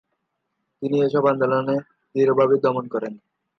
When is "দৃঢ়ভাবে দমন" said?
2.15-2.85